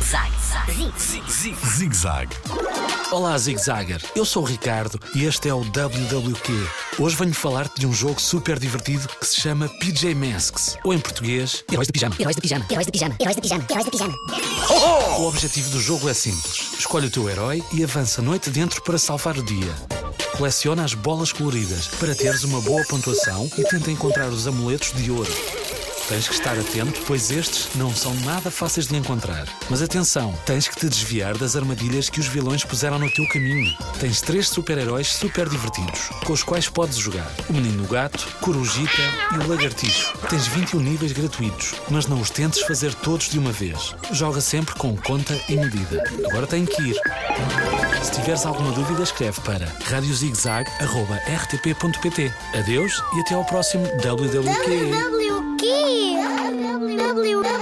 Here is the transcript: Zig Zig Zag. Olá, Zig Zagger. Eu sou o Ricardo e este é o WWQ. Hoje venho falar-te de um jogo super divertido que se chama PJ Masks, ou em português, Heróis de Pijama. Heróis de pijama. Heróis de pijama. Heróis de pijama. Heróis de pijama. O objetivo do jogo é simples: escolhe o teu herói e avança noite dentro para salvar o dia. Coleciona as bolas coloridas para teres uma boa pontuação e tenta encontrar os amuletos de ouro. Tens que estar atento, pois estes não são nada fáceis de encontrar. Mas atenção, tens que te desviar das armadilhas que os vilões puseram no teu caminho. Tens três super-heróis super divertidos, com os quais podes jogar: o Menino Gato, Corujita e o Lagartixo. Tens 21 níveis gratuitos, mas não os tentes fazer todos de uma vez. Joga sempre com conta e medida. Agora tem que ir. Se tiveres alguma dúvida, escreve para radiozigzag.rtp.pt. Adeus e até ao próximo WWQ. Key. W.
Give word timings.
Zig 0.00 1.54
Zig 1.76 1.94
Zag. 1.94 2.28
Olá, 3.12 3.36
Zig 3.36 3.58
Zagger. 3.62 4.00
Eu 4.16 4.24
sou 4.24 4.42
o 4.42 4.46
Ricardo 4.46 4.98
e 5.14 5.24
este 5.24 5.48
é 5.48 5.54
o 5.54 5.60
WWQ. 5.60 6.52
Hoje 6.98 7.16
venho 7.16 7.34
falar-te 7.34 7.80
de 7.80 7.86
um 7.86 7.92
jogo 7.92 8.18
super 8.18 8.58
divertido 8.58 9.06
que 9.20 9.26
se 9.26 9.40
chama 9.40 9.68
PJ 9.68 10.14
Masks, 10.14 10.78
ou 10.84 10.94
em 10.94 10.98
português, 10.98 11.62
Heróis 11.70 11.86
de 11.86 11.92
Pijama. 11.92 12.16
Heróis 12.18 12.34
de 12.34 12.42
pijama. 12.42 12.66
Heróis 12.70 12.86
de 12.86 12.92
pijama. 12.92 13.16
Heróis 13.20 13.36
de 13.36 13.42
pijama. 13.42 13.66
Heróis 13.68 13.84
de 13.84 13.90
pijama. 13.90 14.14
O 15.18 15.28
objetivo 15.28 15.70
do 15.70 15.80
jogo 15.80 16.08
é 16.08 16.14
simples: 16.14 16.72
escolhe 16.78 17.08
o 17.08 17.10
teu 17.10 17.28
herói 17.28 17.62
e 17.72 17.84
avança 17.84 18.22
noite 18.22 18.48
dentro 18.48 18.82
para 18.82 18.96
salvar 18.96 19.36
o 19.36 19.42
dia. 19.42 19.74
Coleciona 20.36 20.82
as 20.82 20.94
bolas 20.94 21.30
coloridas 21.30 21.88
para 21.88 22.14
teres 22.14 22.42
uma 22.42 22.60
boa 22.62 22.82
pontuação 22.84 23.50
e 23.58 23.64
tenta 23.64 23.90
encontrar 23.90 24.28
os 24.28 24.46
amuletos 24.46 24.92
de 24.94 25.10
ouro. 25.10 25.30
Tens 26.10 26.26
que 26.26 26.34
estar 26.34 26.58
atento, 26.58 27.00
pois 27.06 27.30
estes 27.30 27.68
não 27.76 27.94
são 27.94 28.12
nada 28.24 28.50
fáceis 28.50 28.88
de 28.88 28.96
encontrar. 28.96 29.46
Mas 29.70 29.80
atenção, 29.80 30.34
tens 30.44 30.66
que 30.66 30.74
te 30.74 30.88
desviar 30.88 31.38
das 31.38 31.54
armadilhas 31.54 32.10
que 32.10 32.18
os 32.18 32.26
vilões 32.26 32.64
puseram 32.64 32.98
no 32.98 33.08
teu 33.08 33.24
caminho. 33.28 33.72
Tens 34.00 34.20
três 34.20 34.48
super-heróis 34.48 35.06
super 35.06 35.48
divertidos, 35.48 36.10
com 36.26 36.32
os 36.32 36.42
quais 36.42 36.68
podes 36.68 36.98
jogar: 36.98 37.30
o 37.48 37.52
Menino 37.52 37.86
Gato, 37.86 38.26
Corujita 38.40 39.02
e 39.34 39.36
o 39.38 39.46
Lagartixo. 39.46 40.12
Tens 40.28 40.48
21 40.48 40.80
níveis 40.80 41.12
gratuitos, 41.12 41.74
mas 41.88 42.08
não 42.08 42.20
os 42.20 42.28
tentes 42.28 42.62
fazer 42.62 42.92
todos 42.92 43.30
de 43.30 43.38
uma 43.38 43.52
vez. 43.52 43.94
Joga 44.10 44.40
sempre 44.40 44.74
com 44.74 44.96
conta 44.96 45.40
e 45.48 45.54
medida. 45.54 46.02
Agora 46.28 46.48
tem 46.48 46.66
que 46.66 46.82
ir. 46.82 46.96
Se 48.02 48.10
tiveres 48.10 48.44
alguma 48.44 48.72
dúvida, 48.72 49.04
escreve 49.04 49.40
para 49.42 49.72
radiozigzag.rtp.pt. 49.84 52.32
Adeus 52.58 53.00
e 53.14 53.20
até 53.20 53.34
ao 53.34 53.44
próximo 53.44 53.86
WWQ. 54.04 55.39
Key. 55.60 56.16
W. 56.96 57.59